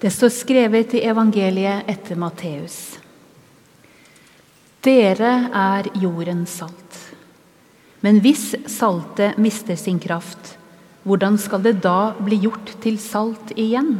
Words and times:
Det 0.00 0.10
står 0.10 0.30
skrevet 0.32 0.94
i 0.96 1.02
evangeliet 1.04 1.88
etter 1.92 2.16
Matteus. 2.16 2.76
Dere 4.80 5.32
er 5.52 5.90
jordens 6.00 6.54
salt. 6.56 6.96
Men 8.00 8.22
hvis 8.24 8.54
saltet 8.64 9.36
mister 9.36 9.76
sin 9.76 9.98
kraft, 10.00 10.54
hvordan 11.04 11.36
skal 11.40 11.60
det 11.66 11.82
da 11.84 12.14
bli 12.16 12.38
gjort 12.46 12.72
til 12.80 12.96
salt 12.96 13.52
igjen? 13.60 13.98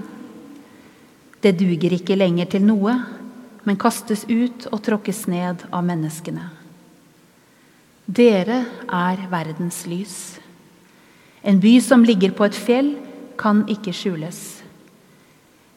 Det 1.44 1.52
duger 1.60 1.92
ikke 1.98 2.16
lenger 2.16 2.48
til 2.54 2.64
noe, 2.64 2.94
men 3.68 3.80
kastes 3.80 4.24
ut 4.24 4.70
og 4.72 4.80
tråkkes 4.86 5.26
ned 5.28 5.66
av 5.68 5.84
menneskene. 5.84 6.46
Dere 8.08 8.62
er 8.88 9.26
verdens 9.28 9.84
lys. 9.84 10.16
En 11.44 11.60
by 11.60 11.76
som 11.84 12.08
ligger 12.08 12.32
på 12.36 12.48
et 12.48 12.56
fjell, 12.56 12.94
kan 13.40 13.62
ikke 13.72 13.92
skjules. 13.96 14.59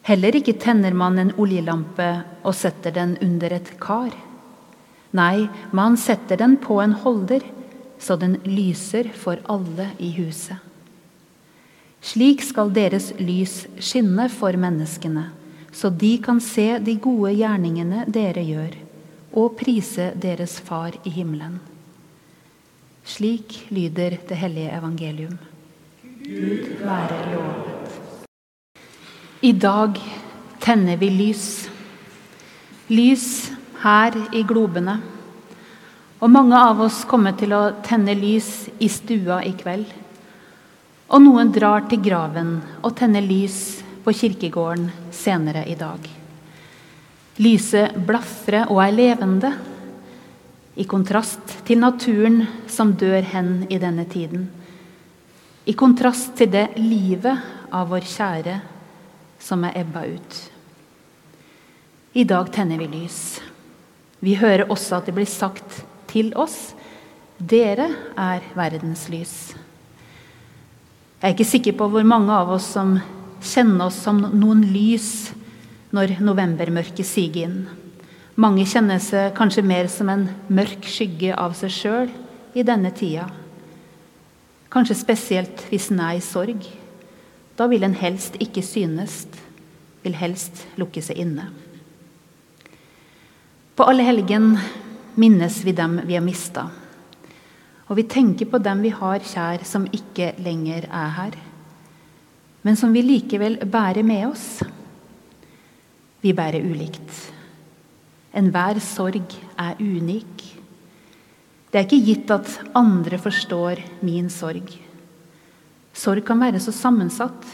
Heller 0.04 0.36
ikke 0.36 0.52
tenner 0.60 0.92
man 0.92 1.16
en 1.18 1.32
oljelampe 1.40 2.08
og 2.44 2.52
setter 2.56 2.92
den 2.92 3.16
under 3.24 3.54
et 3.56 3.70
kar. 3.80 4.12
Nei, 5.16 5.46
man 5.72 5.96
setter 5.96 6.36
den 6.36 6.58
på 6.60 6.76
en 6.82 6.92
holder, 7.04 7.44
så 7.98 8.18
den 8.20 8.36
lyser 8.44 9.08
for 9.16 9.40
alle 9.48 9.88
i 10.02 10.10
huset. 10.18 10.58
Slik 12.04 12.42
skal 12.44 12.72
deres 12.76 13.14
lys 13.16 13.62
skinne 13.80 14.26
for 14.28 14.58
menneskene, 14.60 15.30
så 15.72 15.88
de 15.88 16.18
kan 16.20 16.42
se 16.44 16.66
de 16.84 16.98
gode 17.00 17.32
gjerningene 17.38 18.04
dere 18.12 18.44
gjør, 18.44 18.74
og 19.32 19.54
prise 19.56 20.10
deres 20.20 20.58
Far 20.66 20.98
i 21.08 21.14
himmelen. 21.14 21.56
Slik 23.08 23.56
lyder 23.72 24.18
det 24.28 24.36
hellige 24.42 24.74
evangelium. 24.76 25.38
Gud 26.24 26.76
være 26.84 27.22
lovet. 27.32 27.73
I 29.44 29.52
dag 29.52 29.98
tenner 30.58 30.96
vi 30.96 31.10
lys. 31.10 31.68
Lys 32.86 33.50
her 33.82 34.16
i 34.32 34.40
globene. 34.48 34.94
Og 36.24 36.32
mange 36.32 36.56
av 36.56 36.80
oss 36.80 37.02
kommer 37.04 37.36
til 37.36 37.52
å 37.52 37.74
tenne 37.84 38.14
lys 38.16 38.70
i 38.80 38.88
stua 38.88 39.42
i 39.44 39.52
kveld. 39.52 39.84
Og 41.12 41.24
noen 41.26 41.52
drar 41.52 41.84
til 41.92 42.00
graven 42.08 42.56
og 42.80 42.96
tenner 42.96 43.20
lys 43.20 43.60
på 44.06 44.16
kirkegården 44.16 44.88
senere 45.12 45.68
i 45.68 45.76
dag. 45.76 46.00
Lyset 47.36 48.00
blafrer 48.00 48.72
og 48.72 48.80
er 48.88 48.96
levende, 48.96 49.54
i 50.80 50.88
kontrast 50.88 51.58
til 51.68 51.84
naturen 51.84 52.46
som 52.64 52.96
dør 52.96 53.20
hen 53.36 53.58
i 53.68 53.76
denne 53.76 54.08
tiden. 54.08 54.48
I 55.68 55.76
kontrast 55.76 56.32
til 56.40 56.48
det 56.56 56.70
livet 56.80 57.68
av 57.68 57.92
vår 57.92 58.08
kjære 58.08 58.62
som 59.44 59.64
er 59.68 59.76
ebba 59.84 60.06
ut. 60.08 60.38
I 62.16 62.24
dag 62.24 62.48
tenner 62.54 62.80
vi 62.80 62.88
lys. 62.88 63.18
Vi 64.24 64.38
hører 64.40 64.70
også 64.70 65.00
at 65.00 65.10
det 65.10 65.16
blir 65.16 65.28
sagt 65.28 65.82
til 66.08 66.32
oss 66.38 66.72
dere 67.36 67.88
er 68.16 68.44
verdens 68.56 69.08
lys. 69.12 69.34
Jeg 71.20 71.26
er 71.26 71.34
ikke 71.34 71.48
sikker 71.48 71.76
på 71.76 71.88
hvor 71.90 72.06
mange 72.06 72.32
av 72.32 72.52
oss 72.54 72.70
som 72.76 72.96
kjenner 73.44 73.88
oss 73.88 73.98
som 74.06 74.20
noen 74.32 74.62
lys 74.70 75.32
når 75.94 76.18
novembermørket 76.24 77.06
siger 77.06 77.48
inn. 77.48 77.58
Mange 78.40 78.64
kjenner 78.66 79.02
seg 79.02 79.34
kanskje 79.36 79.66
mer 79.66 79.90
som 79.92 80.08
en 80.10 80.24
mørk 80.48 80.86
skygge 80.90 81.34
av 81.38 81.54
seg 81.58 81.74
sjøl 81.74 82.14
i 82.54 82.64
denne 82.66 82.90
tida. 82.94 83.28
Kanskje 84.72 84.96
spesielt 84.98 85.66
hvis 85.70 85.90
en 85.92 86.02
er 86.02 86.18
i 86.18 86.24
sorg. 86.24 86.64
Da 87.56 87.66
vil 87.70 87.84
en 87.86 87.94
helst 87.94 88.36
ikke 88.42 88.62
synes, 88.66 89.24
vil 90.02 90.16
helst 90.18 90.64
lukke 90.80 91.02
seg 91.02 91.20
inne. 91.22 91.48
På 93.74 93.86
alle 93.90 94.06
helgen 94.06 94.56
minnes 95.18 95.60
vi 95.66 95.74
dem 95.74 96.00
vi 96.06 96.16
har 96.18 96.24
mista. 96.24 96.68
Og 97.88 97.98
vi 97.98 98.06
tenker 98.10 98.48
på 98.50 98.58
dem 98.62 98.82
vi 98.82 98.92
har 98.94 99.22
kjær 99.22 99.64
som 99.68 99.86
ikke 99.92 100.32
lenger 100.42 100.88
er 100.88 101.10
her, 101.18 101.36
men 102.64 102.78
som 102.80 102.94
vi 102.96 103.02
likevel 103.04 103.58
bærer 103.68 104.06
med 104.06 104.24
oss. 104.30 104.46
Vi 106.24 106.32
bærer 106.32 106.64
ulikt. 106.64 107.12
Enhver 108.34 108.80
sorg 108.82 109.34
er 109.60 109.76
unik. 109.78 110.44
Det 111.70 111.80
er 111.80 111.84
ikke 111.84 112.06
gitt 112.06 112.30
at 112.32 112.48
andre 112.74 113.18
forstår 113.20 113.82
min 114.06 114.30
sorg. 114.32 114.72
Sorg 115.94 116.24
kan 116.26 116.40
være 116.42 116.60
så 116.62 116.74
sammensatt, 116.74 117.46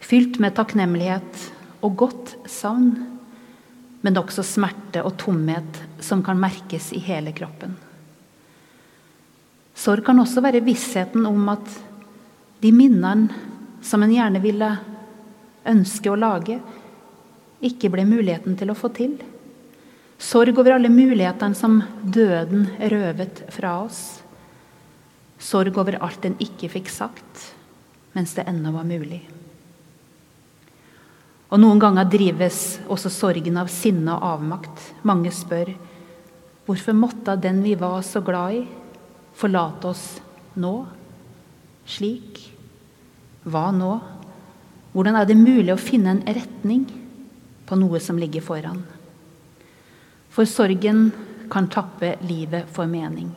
fylt 0.00 0.38
med 0.40 0.56
takknemlighet 0.56 1.44
og 1.84 1.96
godt 2.00 2.34
savn, 2.48 2.94
men 4.00 4.16
også 4.16 4.44
smerte 4.46 5.02
og 5.04 5.18
tomhet 5.20 5.82
som 6.00 6.24
kan 6.24 6.40
merkes 6.40 6.90
i 6.96 7.02
hele 7.04 7.34
kroppen. 7.36 7.76
Sorg 9.76 10.04
kan 10.04 10.18
også 10.20 10.42
være 10.44 10.64
vissheten 10.64 11.28
om 11.28 11.48
at 11.52 11.68
de 12.60 12.72
minnene 12.72 13.28
som 13.84 14.02
en 14.04 14.12
gjerne 14.12 14.40
ville 14.42 14.70
ønske 15.68 16.10
å 16.10 16.18
lage, 16.18 16.58
ikke 17.60 17.90
ble 17.92 18.06
muligheten 18.08 18.56
til 18.56 18.72
å 18.72 18.76
få 18.76 18.88
til. 18.96 19.18
Sorg 20.20 20.56
over 20.60 20.76
alle 20.76 20.92
mulighetene 20.92 21.56
som 21.56 21.80
døden 22.04 22.66
røvet 22.92 23.44
fra 23.52 23.78
oss. 23.84 24.19
Sorg 25.40 25.78
over 25.80 25.96
alt 26.04 26.24
en 26.28 26.36
ikke 26.42 26.68
fikk 26.68 26.90
sagt, 26.92 27.44
mens 28.12 28.34
det 28.36 28.44
ennå 28.50 28.74
var 28.74 28.84
mulig. 28.88 29.22
Og 31.50 31.58
Noen 31.58 31.80
ganger 31.82 32.06
drives 32.06 32.78
også 32.86 33.10
sorgen 33.10 33.56
av 33.58 33.70
sinne 33.72 34.14
og 34.14 34.26
avmakt. 34.36 34.84
Mange 35.02 35.32
spør 35.34 35.72
hvorfor 36.68 36.94
måtte 36.94 37.34
den 37.40 37.64
vi 37.64 37.74
var 37.74 38.04
så 38.06 38.22
glad 38.22 38.60
i, 38.60 38.62
forlate 39.34 39.90
oss 39.90 40.04
nå? 40.60 40.74
Slik? 41.90 42.38
Hva 43.42 43.70
nå? 43.74 43.90
Hvordan 44.92 45.18
er 45.18 45.26
det 45.26 45.38
mulig 45.40 45.72
å 45.74 45.80
finne 45.80 46.14
en 46.14 46.24
retning 46.26 46.86
på 47.66 47.78
noe 47.80 47.98
som 48.02 48.18
ligger 48.20 48.44
foran? 48.44 48.84
For 50.30 50.46
sorgen 50.46 51.08
kan 51.50 51.66
tappe 51.72 52.14
livet 52.22 52.70
for 52.70 52.86
mening. 52.86 53.32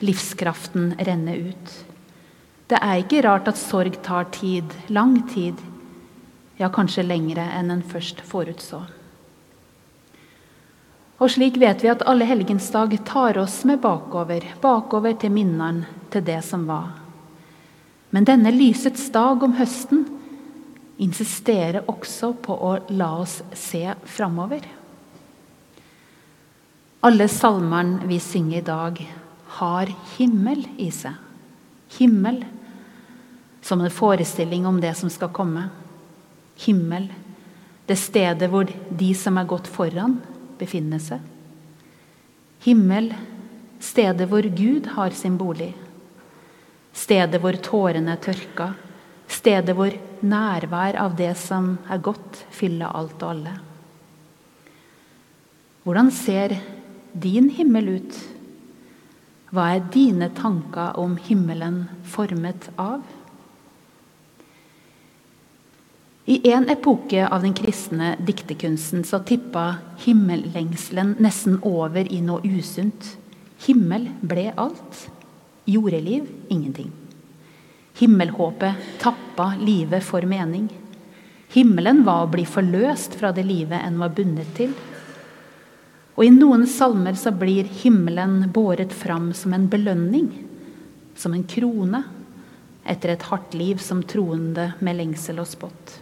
Livskraften 0.00 0.94
renner 0.98 1.50
ut. 1.50 1.74
Det 2.70 2.78
er 2.78 3.02
ikke 3.02 3.24
rart 3.26 3.48
at 3.50 3.58
sorg 3.58 3.98
tar 4.06 4.28
tid, 4.32 4.72
lang 4.88 5.18
tid, 5.28 5.58
ja, 6.60 6.68
kanskje 6.72 7.04
lengre 7.06 7.44
enn 7.56 7.72
en 7.72 7.84
først 7.84 8.20
forutså. 8.24 8.84
Og 11.20 11.28
slik 11.34 11.58
vet 11.60 11.82
vi 11.84 11.90
at 11.92 12.04
alle 12.08 12.24
helgensdag 12.28 12.94
tar 13.08 13.36
oss 13.42 13.60
med 13.68 13.82
bakover, 13.82 14.44
bakover 14.62 15.16
til 15.20 15.34
minneren, 15.34 15.82
til 16.12 16.24
det 16.24 16.40
som 16.46 16.64
var. 16.68 16.94
Men 18.10 18.26
denne 18.26 18.52
lysets 18.54 19.10
dag 19.12 19.42
om 19.44 19.58
høsten 19.58 20.06
insisterer 21.00 21.84
også 21.88 22.32
på 22.44 22.56
å 22.56 22.72
la 22.96 23.10
oss 23.20 23.40
se 23.56 23.84
framover. 24.08 24.64
Alle 27.04 27.28
salmene 27.32 28.08
vi 28.08 28.18
synger 28.20 28.58
i 28.58 28.66
dag, 28.66 28.98
har 29.58 29.90
himmel 30.16 30.64
i 30.78 30.90
seg. 30.94 31.16
Himmel 31.98 32.44
som 33.60 33.80
en 33.80 33.90
forestilling 33.90 34.66
om 34.66 34.80
det 34.80 34.94
som 34.94 35.10
skal 35.10 35.32
komme. 35.34 35.68
Himmel, 36.60 37.08
det 37.86 37.98
stedet 37.98 38.50
hvor 38.50 38.68
de 38.88 39.10
som 39.18 39.38
er 39.40 39.48
gått 39.48 39.68
foran, 39.70 40.18
befinner 40.60 41.00
seg. 41.02 41.24
Himmel, 42.64 43.12
stedet 43.80 44.28
hvor 44.28 44.44
Gud 44.44 44.92
har 44.94 45.16
sin 45.16 45.38
bolig. 45.40 45.72
Stedet 46.92 47.40
hvor 47.40 47.56
tårene 47.64 48.14
er 48.14 48.22
tørka. 48.22 48.72
Stedet 49.30 49.76
hvor 49.78 49.94
nærvær 50.26 50.98
av 51.00 51.14
det 51.16 51.32
som 51.38 51.76
er 51.88 52.02
godt, 52.02 52.44
fyller 52.50 52.90
alt 52.90 53.22
og 53.22 53.30
alle. 53.30 53.54
Hvordan 55.86 56.10
ser 56.12 56.58
din 57.16 57.48
himmel 57.56 57.94
ut? 57.96 58.18
Hva 59.50 59.64
er 59.74 59.86
dine 59.90 60.28
tanker 60.30 60.94
om 61.02 61.16
himmelen 61.18 61.82
formet 62.06 62.68
av? 62.78 63.00
I 66.30 66.36
en 66.52 66.68
epoke 66.70 67.24
av 67.26 67.42
den 67.42 67.56
kristne 67.58 68.12
diktekunsten 68.22 69.02
så 69.04 69.18
tippa 69.26 69.80
himmellengselen 70.04 71.16
nesten 71.18 71.58
over 71.66 72.06
i 72.06 72.20
noe 72.22 72.46
usunt. 72.46 73.16
Himmel 73.66 74.06
ble 74.22 74.52
alt. 74.54 75.08
Jordeliv 75.66 76.28
ingenting. 76.48 76.92
Himmelhåpet 77.98 79.00
tappa 79.02 79.50
livet 79.58 80.06
for 80.06 80.22
mening. 80.22 80.70
Himmelen 81.50 82.04
var 82.06 82.28
å 82.28 82.30
bli 82.30 82.46
forløst 82.46 83.18
fra 83.18 83.34
det 83.34 83.48
livet 83.50 83.82
en 83.82 83.98
var 83.98 84.14
bundet 84.14 84.54
til. 84.54 84.70
Og 86.16 86.26
I 86.26 86.32
noen 86.34 86.66
salmer 86.68 87.16
så 87.18 87.32
blir 87.32 87.68
himmelen 87.80 88.50
båret 88.52 88.92
fram 88.92 89.30
som 89.36 89.54
en 89.56 89.68
belønning, 89.70 90.30
som 91.16 91.34
en 91.36 91.46
krone, 91.46 92.02
etter 92.90 93.12
et 93.12 93.26
hardt 93.28 93.54
liv 93.54 93.80
som 93.82 94.02
troende 94.02 94.72
med 94.80 94.98
lengsel 94.98 95.38
og 95.42 95.48
spott. 95.48 95.98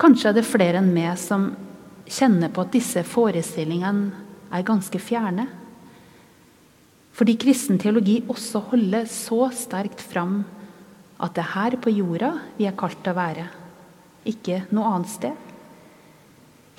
Kanskje 0.00 0.30
er 0.30 0.38
det 0.38 0.48
flere 0.48 0.80
enn 0.80 0.94
meg 0.94 1.12
som 1.20 1.50
kjenner 2.10 2.50
på 2.52 2.64
at 2.64 2.72
disse 2.74 3.02
forestillingene 3.06 4.26
er 4.50 4.66
ganske 4.66 4.98
fjerne. 5.02 5.46
Fordi 7.14 7.36
kristen 7.40 7.78
teologi 7.78 8.20
også 8.30 8.62
holder 8.70 9.06
så 9.10 9.50
sterkt 9.54 10.02
fram 10.02 10.40
at 11.20 11.36
det 11.36 11.44
er 11.44 11.52
her 11.54 11.76
på 11.84 11.92
jorda 11.92 12.32
vi 12.56 12.66
er 12.68 12.76
kalt 12.80 13.02
til 13.04 13.12
å 13.12 13.18
være, 13.18 13.46
ikke 14.30 14.62
noe 14.72 14.94
annet 14.94 15.12
sted. 15.12 15.49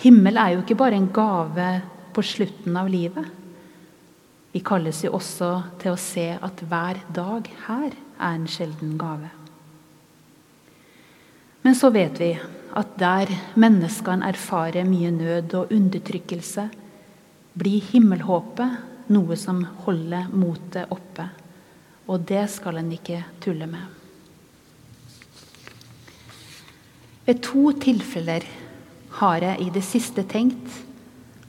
Himmel 0.02 0.40
er 0.42 0.56
jo 0.56 0.64
ikke 0.64 0.80
bare 0.80 0.98
en 0.98 1.12
gave 1.14 1.68
på 2.16 2.24
slutten 2.26 2.78
av 2.80 2.90
livet. 2.90 3.28
Vi 4.52 4.60
kalles 4.66 5.04
jo 5.06 5.14
også 5.16 5.52
til 5.82 5.94
å 5.94 6.00
se 6.02 6.26
at 6.34 6.64
hver 6.68 7.04
dag 7.14 7.46
her 7.68 7.94
er 7.94 8.34
en 8.34 8.48
sjelden 8.50 8.98
gave. 9.00 9.30
Men 11.62 11.78
så 11.78 11.92
vet 11.94 12.18
vi 12.20 12.32
at 12.78 12.96
der 12.98 13.30
menneskene 13.60 14.26
erfarer 14.32 14.88
mye 14.88 15.12
nød 15.14 15.54
og 15.60 15.74
undertrykkelse, 15.76 16.66
blir 17.54 17.84
himmelhåpet 17.92 19.12
noe 19.12 19.38
som 19.38 19.62
holder 19.86 20.32
motet 20.34 20.92
oppe. 20.92 21.28
Og 22.10 22.24
det 22.28 22.48
skal 22.50 22.80
en 22.82 22.92
ikke 22.96 23.22
tulle 23.44 23.68
med. 23.70 23.84
Ved 27.28 27.44
to 27.46 27.70
tilfeller 27.78 28.48
har 29.20 29.44
jeg 29.44 29.60
i 29.62 29.70
det 29.74 29.84
siste 29.86 30.24
tenkt 30.28 30.80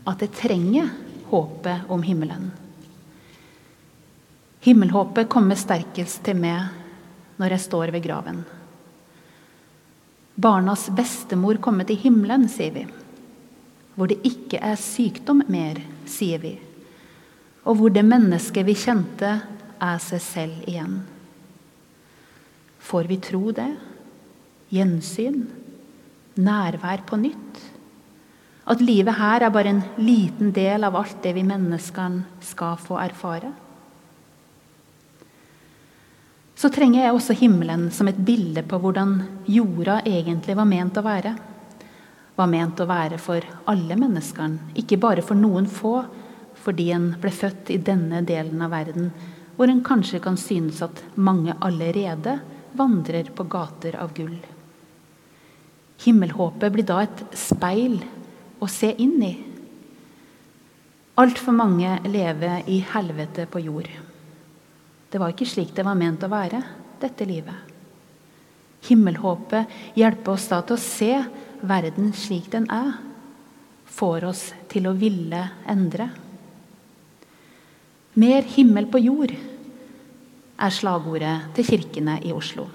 at 0.08 0.22
jeg 0.22 0.34
trenger 0.34 0.90
håpet 1.30 1.90
om 1.92 2.02
himmelen. 2.02 2.50
Himmelhåpet 4.62 5.30
kommer 5.30 5.58
sterkest 5.58 6.22
til 6.26 6.38
meg 6.38 6.70
når 7.40 7.56
jeg 7.56 7.64
står 7.64 7.92
ved 7.94 8.04
graven. 8.04 8.42
Barnas 10.34 10.88
bestemor 10.94 11.58
kommer 11.62 11.86
til 11.86 11.98
himmelen, 12.00 12.48
sier 12.50 12.74
vi. 12.74 12.84
Hvor 13.94 14.08
det 14.08 14.22
ikke 14.26 14.60
er 14.62 14.78
sykdom 14.80 15.42
mer, 15.52 15.80
sier 16.08 16.40
vi. 16.42 16.54
Og 17.68 17.78
hvor 17.78 17.92
det 17.94 18.04
mennesket 18.06 18.66
vi 18.66 18.76
kjente, 18.78 19.34
er 19.82 19.98
seg 19.98 20.22
selv 20.22 20.68
igjen. 20.70 21.00
Får 22.82 23.10
vi 23.10 23.18
tro 23.22 23.50
det? 23.54 23.70
Gjensyn? 24.72 25.42
Nærvær 26.40 27.04
på 27.08 27.18
nytt? 27.20 27.60
At 28.72 28.80
livet 28.80 29.18
her 29.18 29.42
er 29.42 29.52
bare 29.52 29.74
en 29.74 29.82
liten 29.98 30.52
del 30.54 30.86
av 30.86 30.96
alt 30.96 31.18
det 31.24 31.34
vi 31.36 31.44
menneskene 31.44 32.42
skal 32.44 32.78
få 32.80 32.96
erfare? 33.02 33.52
Så 36.56 36.70
trenger 36.70 37.02
jeg 37.02 37.14
også 37.16 37.34
himmelen 37.36 37.88
som 37.90 38.08
et 38.08 38.20
bilde 38.22 38.62
på 38.62 38.78
hvordan 38.78 39.16
jorda 39.50 39.98
egentlig 40.06 40.54
var 40.56 40.68
ment 40.70 41.00
å 41.00 41.06
være 41.06 41.34
var 42.36 42.48
ment 42.48 42.80
å 42.80 42.88
være 42.88 43.18
for 43.20 43.44
alle 43.70 43.96
menneskene, 43.98 44.72
ikke 44.78 45.00
bare 45.00 45.24
for 45.24 45.38
noen 45.38 45.68
få, 45.70 46.00
fordi 46.62 46.90
en 46.94 47.10
ble 47.20 47.32
født 47.34 47.72
i 47.74 47.78
denne 47.82 48.22
delen 48.26 48.62
av 48.64 48.72
verden, 48.72 49.10
hvor 49.56 49.68
en 49.68 49.82
kanskje 49.84 50.22
kan 50.24 50.38
synes 50.40 50.80
at 50.84 51.02
mange 51.14 51.54
allerede 51.60 52.38
vandrer 52.78 53.28
på 53.36 53.46
gater 53.52 53.98
av 54.00 54.14
gull. 54.16 54.38
Himmelhåpet 56.02 56.72
blir 56.74 56.86
da 56.86 57.02
et 57.04 57.24
speil 57.38 58.00
å 58.62 58.68
se 58.70 58.90
inn 59.02 59.18
i. 59.22 59.32
Altfor 61.22 61.54
mange 61.54 61.98
lever 62.08 62.64
i 62.72 62.80
helvete 62.94 63.46
på 63.50 63.60
jord. 63.62 63.90
Det 65.12 65.20
var 65.20 65.34
ikke 65.34 65.46
slik 65.46 65.74
det 65.76 65.84
var 65.84 65.98
ment 65.98 66.24
å 66.24 66.30
være, 66.32 66.62
dette 67.02 67.26
livet. 67.28 67.70
Himmelhåpet 68.88 69.98
hjelper 69.98 70.34
oss 70.34 70.48
da 70.50 70.62
til 70.66 70.78
å 70.78 70.82
se 70.82 71.12
verden 71.62 72.10
slik 72.16 72.48
den 72.50 72.66
er, 72.72 72.96
får 73.92 74.26
oss 74.26 74.44
til 74.72 74.88
å 74.88 74.96
ville 74.98 75.44
endre. 75.68 76.08
Mer 78.18 78.48
himmel 78.56 78.88
på 78.90 79.00
jord 79.04 79.32
er 79.32 80.74
slagordet 80.74 81.52
til 81.56 81.68
kirkene 81.68 82.18
i 82.26 82.32
Oslo. 82.34 82.66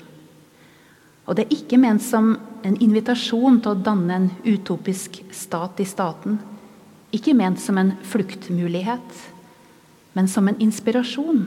Og 1.28 1.36
det 1.36 1.46
er 1.46 1.58
ikke 1.58 1.80
ment 1.80 2.04
som 2.04 2.32
en 2.66 2.78
invitasjon 2.84 3.60
til 3.62 3.74
å 3.74 3.82
danne 3.84 4.16
en 4.16 4.30
utopisk 4.48 5.20
stat 5.36 5.82
i 5.84 5.88
staten. 5.88 6.40
Ikke 7.12 7.36
ment 7.36 7.60
som 7.60 7.78
en 7.80 7.94
fluktmulighet, 8.08 9.20
men 10.16 10.32
som 10.32 10.48
en 10.48 10.60
inspirasjon 10.64 11.44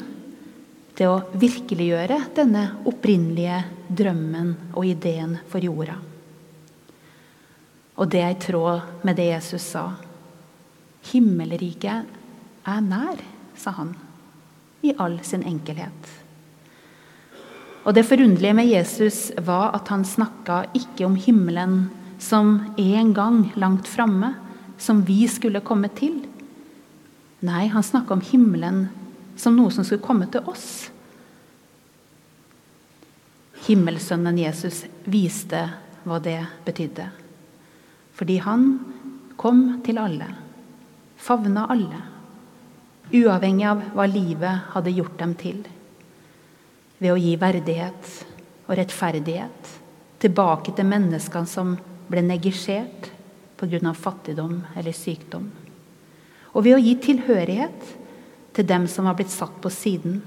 til 1.00 1.08
å 1.08 1.40
virkeliggjøre 1.40 2.18
denne 2.36 2.66
opprinnelige 2.88 3.62
drømmen 3.88 4.52
og 4.74 4.84
ideen 4.84 5.38
for 5.48 5.64
jorda. 5.64 5.96
Og 8.00 8.08
det 8.12 8.20
er 8.24 8.34
i 8.34 8.40
tråd 8.40 9.04
med 9.04 9.16
det 9.16 9.30
Jesus 9.30 9.64
sa. 9.74 9.86
Himmelriket 11.10 12.16
er 12.68 12.84
nær, 12.84 13.20
sa 13.56 13.72
han, 13.80 13.94
i 14.84 14.92
all 15.00 15.18
sin 15.24 15.44
enkelhet. 15.48 16.19
Og 17.84 17.94
Det 17.94 18.04
forunderlige 18.04 18.54
med 18.54 18.68
Jesus 18.68 19.30
var 19.40 19.72
at 19.74 19.88
han 19.88 20.04
snakka 20.04 20.66
ikke 20.76 21.06
om 21.06 21.16
himmelen 21.16 21.90
som 22.20 22.74
en 22.76 23.14
gang 23.14 23.52
langt 23.56 23.88
framme, 23.88 24.34
som 24.78 25.00
vi 25.06 25.26
skulle 25.28 25.60
komme 25.64 25.88
til. 25.88 26.20
Nei, 27.40 27.66
han 27.72 27.82
snakka 27.82 28.14
om 28.14 28.24
himmelen 28.24 28.88
som 29.36 29.56
noe 29.56 29.72
som 29.72 29.84
skulle 29.84 30.04
komme 30.04 30.28
til 30.28 30.44
oss. 30.44 30.90
Himmelsønnen 33.64 34.38
Jesus 34.40 34.84
viste 35.08 35.64
hva 36.04 36.20
det 36.20 36.38
betydde. 36.66 37.08
Fordi 38.16 38.36
han 38.44 38.70
kom 39.40 39.80
til 39.84 40.00
alle, 40.00 40.28
favna 41.16 41.64
alle, 41.72 42.04
uavhengig 43.10 43.68
av 43.72 43.84
hva 43.96 44.04
livet 44.08 44.72
hadde 44.74 44.92
gjort 44.96 45.16
dem 45.20 45.36
til. 45.40 45.62
Ved 47.00 47.14
å 47.14 47.20
gi 47.20 47.36
verdighet 47.40 48.10
og 48.66 48.76
rettferdighet 48.76 49.70
tilbake 50.20 50.74
til 50.76 50.88
menneskene 50.88 51.48
som 51.48 51.72
ble 52.10 52.22
negisjert 52.26 53.08
pga. 53.60 53.92
fattigdom 53.94 54.60
eller 54.76 54.92
sykdom. 54.92 55.50
Og 56.54 56.64
ved 56.64 56.76
å 56.76 56.82
gi 56.82 56.94
tilhørighet 56.96 57.96
til 58.52 58.66
dem 58.66 58.86
som 58.88 59.04
var 59.04 59.16
blitt 59.18 59.32
satt 59.32 59.60
på 59.62 59.70
siden 59.70 60.20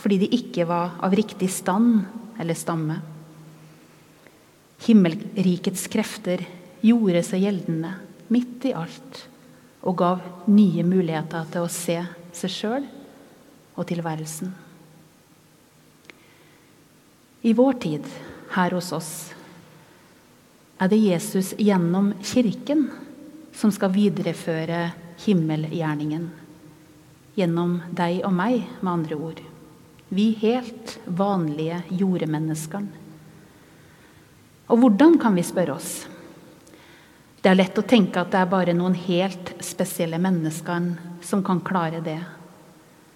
fordi 0.00 0.18
de 0.24 0.32
ikke 0.36 0.66
var 0.68 0.98
av 1.00 1.14
riktig 1.16 1.48
stand 1.50 2.04
eller 2.40 2.54
stamme. 2.54 2.98
Himmelrikets 4.84 5.86
krefter 5.88 6.44
gjorde 6.84 7.22
seg 7.24 7.46
gjeldende 7.46 7.94
midt 8.32 8.66
i 8.68 8.74
alt 8.76 9.22
og 9.84 9.96
gav 10.00 10.20
nye 10.48 10.84
muligheter 10.84 11.48
til 11.52 11.64
å 11.64 11.72
se 11.72 11.98
seg 12.34 12.52
sjøl 12.52 12.86
og 13.74 13.88
tilværelsen. 13.88 14.63
I 17.44 17.52
vår 17.52 17.72
tid, 17.72 18.06
her 18.56 18.72
hos 18.72 18.86
oss, 18.96 19.10
er 20.80 20.88
det 20.88 20.96
Jesus 20.96 21.52
gjennom 21.60 22.14
Kirken 22.24 22.86
som 23.52 23.72
skal 23.72 23.92
videreføre 23.92 24.78
himmelgjerningen. 25.26 26.30
Gjennom 27.36 27.74
deg 27.92 28.22
og 28.24 28.32
meg, 28.32 28.62
med 28.80 28.92
andre 28.94 29.18
ord. 29.28 29.42
Vi 30.08 30.30
helt 30.40 30.96
vanlige 31.04 31.82
jordmenneskene. 31.92 33.02
Og 34.72 34.80
hvordan 34.80 35.18
kan 35.20 35.36
vi 35.36 35.44
spørre 35.44 35.76
oss? 35.76 35.92
Det 37.44 37.50
er 37.52 37.58
lett 37.60 37.76
å 37.76 37.84
tenke 37.84 38.24
at 38.24 38.32
det 38.32 38.40
er 38.40 38.48
bare 38.48 38.72
noen 38.72 38.96
helt 39.04 39.52
spesielle 39.60 40.16
mennesker 40.16 40.94
som 41.20 41.44
kan 41.44 41.60
klare 41.60 42.00
det. 42.00 42.22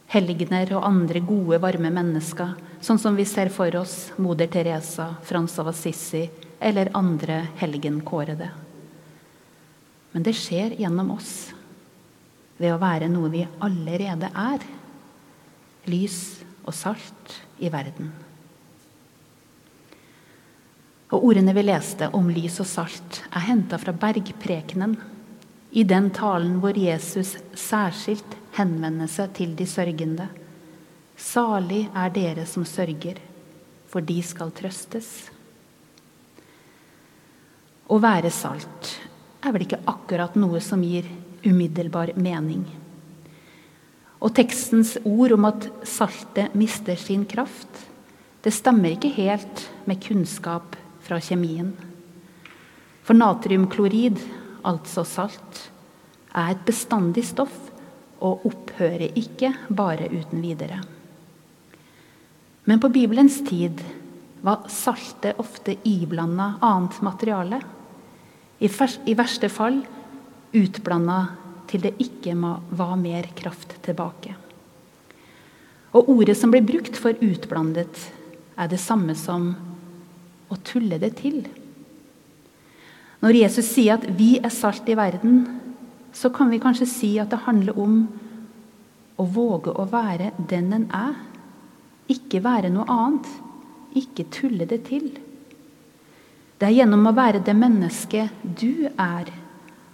Helgener 0.08 0.70
og 0.72 0.86
andre 0.88 1.20
gode, 1.20 1.58
varme 1.60 1.90
mennesker, 1.92 2.54
sånn 2.80 3.00
som 3.00 3.16
vi 3.18 3.26
ser 3.28 3.50
for 3.52 3.74
oss 3.76 4.14
moder 4.16 4.48
Teresa, 4.48 5.10
Frans 5.28 5.58
av 5.60 5.68
Assisi 5.68 6.22
eller 6.64 6.88
andre 6.96 7.42
helgenkårede. 7.60 8.48
Men 10.14 10.24
det 10.24 10.32
skjer 10.38 10.78
gjennom 10.80 11.12
oss, 11.12 11.34
ved 12.56 12.72
å 12.72 12.80
være 12.80 13.10
noe 13.12 13.28
vi 13.34 13.44
allerede 13.60 14.32
er. 14.32 14.64
Lys 15.92 16.16
og 16.64 16.72
salt 16.74 17.36
i 17.60 17.68
verden. 17.72 18.08
Og 21.12 21.28
Ordene 21.30 21.52
vi 21.56 21.68
leste 21.68 22.08
om 22.16 22.32
lys 22.32 22.58
og 22.64 22.68
salt, 22.68 23.22
er 23.28 23.44
henta 23.48 23.76
fra 23.80 23.92
bergprekenen, 23.92 24.96
i 25.76 25.84
den 25.84 26.08
talen 26.16 26.62
hvor 26.62 26.76
Jesus 26.80 27.34
særskilt 27.52 28.38
henvender 28.58 29.10
seg 29.10 29.32
til 29.38 29.54
de 29.58 29.66
sørgende. 29.68 30.28
Salig 31.18 31.86
er 31.96 32.12
dere 32.14 32.46
som 32.46 32.66
sørger, 32.66 33.18
for 33.88 34.04
de 34.04 34.18
skal 34.22 34.52
trøstes. 34.54 35.08
Å 37.88 37.96
være 38.02 38.30
salt 38.34 38.92
er 39.40 39.54
vel 39.54 39.64
ikke 39.64 39.80
akkurat 39.88 40.34
noe 40.38 40.60
som 40.62 40.82
gir 40.84 41.06
umiddelbar 41.46 42.12
mening. 42.20 42.66
Og 44.18 44.34
tekstens 44.34 44.96
ord 45.06 45.36
om 45.36 45.46
at 45.48 45.68
saltet 45.86 46.56
mister 46.58 46.98
sin 46.98 47.24
kraft, 47.28 47.70
det 48.42 48.52
stemmer 48.54 48.94
ikke 48.94 49.14
helt 49.14 49.64
med 49.86 50.02
kunnskap 50.02 50.76
fra 51.06 51.20
kjemien. 51.22 51.72
For 53.06 53.16
natriumklorid, 53.16 54.18
altså 54.66 55.06
salt, 55.06 55.62
er 56.34 56.52
et 56.52 56.66
bestandig 56.66 57.24
stoff 57.30 57.67
og 58.25 58.46
opphører 58.48 59.14
ikke 59.18 59.52
bare 59.68 60.08
uten 60.10 60.42
videre. 60.42 60.80
Men 62.68 62.80
på 62.82 62.90
Bibelens 62.92 63.40
tid 63.48 63.80
var 64.44 64.66
saltet 64.70 65.38
ofte 65.40 65.76
iblanda 65.88 66.54
annet 66.62 66.98
materiale. 67.02 67.60
I, 68.58 68.68
verste 69.16 69.48
fall 69.48 69.80
utblanda 70.56 71.18
til 71.68 71.84
det 71.84 71.94
ikke 72.02 72.34
var 72.76 72.96
mer 73.00 73.28
kraft 73.38 73.76
tilbake. 73.84 74.34
Og 75.96 76.10
ordet 76.12 76.37
som 76.37 76.52
blir 76.52 76.66
brukt 76.66 76.98
for 77.00 77.16
utblandet, 77.25 78.02
er 78.58 78.68
det 78.68 78.80
samme 78.82 79.14
som 79.16 79.52
å 80.48 80.58
tulle 80.66 80.98
det 81.00 81.14
til. 81.20 81.44
Når 83.22 83.34
Jesus 83.34 83.66
sier 83.66 83.94
at 83.94 84.06
'vi 84.06 84.38
er 84.38 84.50
salt 84.50 84.88
i 84.88 84.94
verden', 84.94 85.57
så 86.12 86.30
kan 86.34 86.50
vi 86.50 86.60
kanskje 86.62 86.88
si 86.88 87.10
at 87.20 87.30
det 87.32 87.44
handler 87.46 87.78
om 87.78 88.00
å 89.18 89.26
våge 89.26 89.74
å 89.74 89.86
være 89.90 90.32
den 90.50 90.72
en 90.74 90.86
er. 90.94 91.16
Ikke 92.08 92.40
være 92.44 92.70
noe 92.72 92.86
annet. 92.88 93.28
Ikke 93.98 94.28
tulle 94.32 94.66
det 94.68 94.82
til. 94.88 95.10
Det 96.58 96.66
er 96.66 96.76
gjennom 96.80 97.06
å 97.06 97.14
være 97.14 97.42
det 97.44 97.54
mennesket 97.54 98.42
du 98.42 98.88
er, 98.90 99.30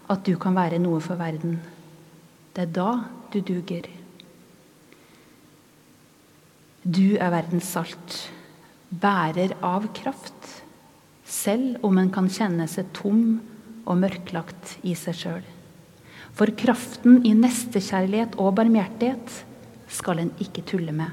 at 0.09 0.25
du 0.25 0.35
kan 0.41 0.57
være 0.57 0.81
noe 0.81 1.01
for 1.05 1.21
verden. 1.21 1.59
Det 2.55 2.67
er 2.67 2.73
da 2.73 2.91
du 3.33 3.41
duger. 3.45 3.89
Du 6.85 7.17
er 7.17 7.33
verdens 7.33 7.69
salt, 7.73 8.19
bærer 8.89 9.57
av 9.65 9.89
kraft 9.97 10.61
selv 11.25 11.85
om 11.85 11.99
en 11.99 12.13
kan 12.13 12.29
kjenne 12.29 12.67
seg 12.71 12.93
tom 12.97 13.25
og 13.85 14.01
mørklagt 14.01 14.79
i 14.85 14.95
seg 14.99 15.17
sjøl. 15.19 15.54
For 16.35 16.51
kraften 16.59 17.21
i 17.27 17.31
nestekjærlighet 17.39 18.35
og 18.43 18.57
barmhjertighet 18.59 19.45
skal 19.95 20.19
en 20.19 20.33
ikke 20.43 20.65
tulle 20.67 20.95
med. 20.95 21.13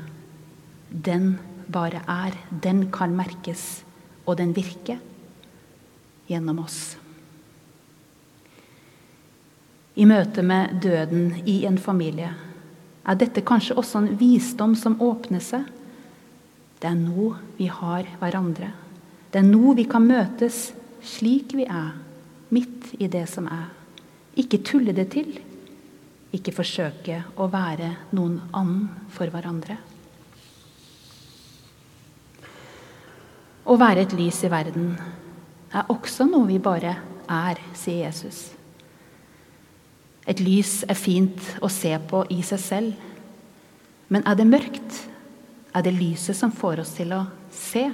Den 0.90 1.36
bare 1.72 2.02
er. 2.10 2.36
Den 2.50 2.88
kan 2.92 3.14
merkes, 3.16 3.84
og 4.26 4.40
den 4.42 4.56
virker 4.56 4.98
gjennom 6.30 6.64
oss. 6.64 6.98
I 9.96 10.08
møte 10.08 10.42
med 10.42 10.80
døden 10.82 11.44
i 11.46 11.62
en 11.68 11.78
familie 11.78 12.32
er 13.02 13.18
dette 13.20 13.44
kanskje 13.46 13.76
også 13.78 14.00
en 14.00 14.14
visdom 14.18 14.74
som 14.80 15.00
åpner 15.04 15.44
seg. 15.44 15.68
Det 16.82 16.90
er 16.90 16.98
nå 16.98 17.34
vi 17.58 17.68
har 17.70 18.08
hverandre. 18.22 18.72
Det 19.32 19.42
er 19.42 19.48
nå 19.48 19.76
vi 19.78 19.86
kan 19.90 20.06
møtes 20.06 20.72
slik 21.06 21.54
vi 21.58 21.68
er, 21.68 21.94
midt 22.50 22.94
i 23.00 23.10
det 23.12 23.28
som 23.30 23.50
er. 23.52 23.81
Ikke 24.40 24.62
tulle 24.64 24.94
det 24.96 25.10
til. 25.12 25.34
Ikke 26.32 26.54
forsøke 26.56 27.24
å 27.36 27.50
være 27.52 27.90
noen 28.16 28.40
annen 28.56 28.88
for 29.12 29.32
hverandre. 29.32 29.76
Å 33.68 33.76
være 33.78 34.06
et 34.06 34.16
lys 34.18 34.40
i 34.48 34.52
verden 34.52 34.96
er 35.72 35.92
også 35.92 36.26
noe 36.28 36.48
vi 36.50 36.58
bare 36.64 36.96
er, 37.32 37.60
sier 37.78 38.08
Jesus. 38.08 38.50
Et 40.28 40.40
lys 40.40 40.82
er 40.90 40.98
fint 40.98 41.40
å 41.62 41.70
se 41.72 41.92
på 42.10 42.24
i 42.34 42.42
seg 42.46 42.62
selv. 42.62 43.08
Men 44.12 44.26
er 44.28 44.38
det 44.40 44.48
mørkt, 44.50 44.98
er 45.76 45.86
det 45.86 45.96
lyset 45.96 46.38
som 46.38 46.52
får 46.52 46.84
oss 46.84 46.96
til 46.98 47.14
å 47.16 47.24
se. 47.54 47.86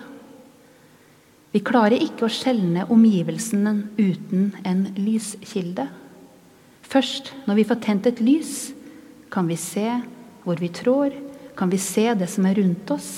Vi 1.54 1.62
klarer 1.66 2.02
ikke 2.02 2.26
å 2.28 2.32
skjelne 2.32 2.88
omgivelsene 2.94 3.74
uten 3.98 4.52
en 4.68 4.84
lyskilde. 4.98 5.88
Først 6.88 7.34
når 7.48 7.60
vi 7.60 7.66
får 7.68 7.82
tent 7.84 8.08
et 8.08 8.22
lys, 8.24 8.72
kan 9.32 9.48
vi 9.50 9.58
se 9.60 9.88
hvor 10.46 10.60
vi 10.60 10.72
trår, 10.72 11.16
kan 11.58 11.72
vi 11.72 11.80
se 11.82 12.06
det 12.16 12.30
som 12.32 12.46
er 12.48 12.62
rundt 12.62 12.92
oss, 12.96 13.10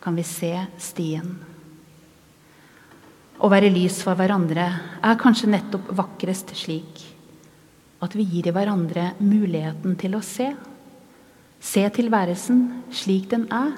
kan 0.00 0.16
vi 0.16 0.24
se 0.24 0.52
stien. 0.80 1.34
Å 3.34 3.50
være 3.50 3.72
lys 3.72 3.98
for 4.06 4.16
hverandre 4.16 4.68
er 5.04 5.20
kanskje 5.20 5.50
nettopp 5.52 5.90
vakrest 5.98 6.54
slik 6.56 7.02
at 8.04 8.14
vi 8.16 8.24
gir 8.28 8.52
hverandre 8.52 9.12
muligheten 9.22 9.96
til 10.00 10.16
å 10.16 10.22
se. 10.24 10.50
Se 11.64 11.84
tilværelsen 11.96 12.60
slik 12.92 13.30
den 13.32 13.46
er, 13.52 13.72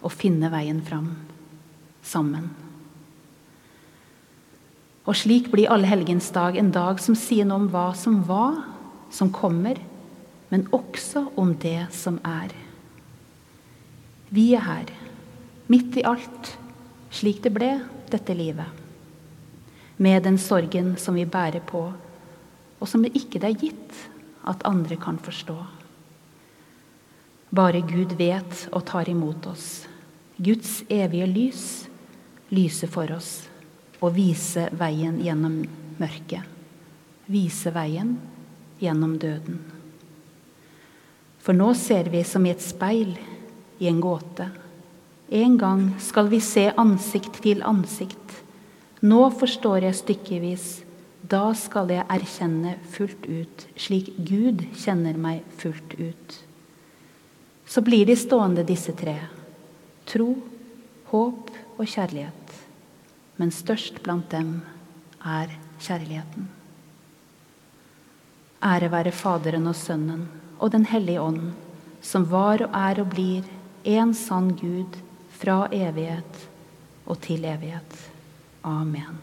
og 0.00 0.12
finne 0.12 0.48
veien 0.52 0.80
fram 0.84 1.12
sammen. 2.04 2.69
Og 5.10 5.16
slik 5.18 5.48
blir 5.50 5.66
allhelgensdag 5.74 6.54
en 6.60 6.68
dag 6.70 7.00
som 7.02 7.16
sier 7.18 7.48
noe 7.48 7.64
om 7.64 7.70
hva 7.72 7.88
som 7.98 8.20
var, 8.28 8.60
som 9.10 9.32
kommer, 9.34 9.80
men 10.52 10.68
også 10.70 11.24
om 11.40 11.50
det 11.58 11.88
som 11.90 12.20
er. 12.22 12.54
Vi 14.30 14.52
er 14.54 14.62
her, 14.62 14.92
midt 15.66 15.98
i 15.98 16.06
alt, 16.06 16.52
slik 17.10 17.42
det 17.42 17.50
ble 17.56 17.72
dette 18.12 18.38
livet. 18.38 18.70
Med 19.98 20.22
den 20.28 20.38
sorgen 20.38 20.94
som 20.94 21.18
vi 21.18 21.26
bærer 21.26 21.66
på, 21.66 21.82
og 22.78 22.86
som 22.86 23.02
det 23.02 23.10
ikke 23.18 23.42
er 23.42 23.58
gitt 23.58 24.06
at 24.46 24.62
andre 24.62 24.94
kan 24.94 25.18
forstå. 25.18 25.58
Bare 27.50 27.82
Gud 27.82 28.14
vet 28.14 28.68
og 28.70 28.86
tar 28.86 29.10
imot 29.10 29.50
oss. 29.50 29.88
Guds 30.38 30.84
evige 30.86 31.26
lys 31.26 31.64
lyser 32.54 32.86
for 32.86 33.10
oss 33.18 33.50
og 34.00 34.14
vise 34.16 34.68
veien 34.76 35.20
gjennom 35.20 35.60
mørket. 36.00 36.44
Vise 37.30 37.72
veien 37.74 38.16
gjennom 38.80 39.16
døden. 39.20 39.60
For 41.40 41.56
nå 41.56 41.70
ser 41.78 42.10
vi 42.12 42.22
som 42.26 42.44
i 42.44 42.52
et 42.52 42.64
speil, 42.64 43.14
i 43.80 43.88
en 43.88 44.00
gåte. 44.02 44.50
En 45.30 45.56
gang 45.60 45.86
skal 46.02 46.28
vi 46.32 46.40
se 46.44 46.66
ansikt 46.80 47.40
til 47.44 47.62
ansikt. 47.64 48.40
Nå 49.00 49.22
forstår 49.40 49.86
jeg 49.86 50.00
stykkevis. 50.00 50.66
Da 51.30 51.52
skal 51.56 51.92
jeg 51.92 52.08
erkjenne 52.10 52.74
fullt 52.90 53.28
ut, 53.28 53.66
slik 53.78 54.10
Gud 54.26 54.64
kjenner 54.80 55.16
meg 55.20 55.44
fullt 55.60 55.94
ut. 56.00 56.36
Så 57.70 57.84
blir 57.86 58.08
de 58.08 58.16
stående, 58.18 58.64
disse 58.66 58.96
tre. 58.98 59.14
Tro, 60.10 60.32
håp 61.12 61.52
og 61.76 61.86
kjærlighet 61.86 62.39
men 63.40 63.52
størst 63.54 64.02
blant 64.04 64.28
dem 64.34 64.58
er 65.24 65.52
kjærligheten. 65.80 66.48
Ære 68.60 68.90
være 68.92 69.12
Faderen 69.16 69.70
og 69.70 69.76
Sønnen 69.78 70.26
og 70.60 70.72
Den 70.74 70.84
hellige 70.84 71.22
ånd, 71.24 71.54
som 72.04 72.26
var 72.28 72.60
og 72.66 72.76
er 72.76 73.00
og 73.00 73.08
blir 73.14 73.48
en 73.88 74.12
sann 74.14 74.52
Gud 74.60 75.00
fra 75.40 75.62
evighet 75.72 76.44
og 77.06 77.16
til 77.24 77.48
evighet. 77.48 77.96
Amen. 78.62 79.16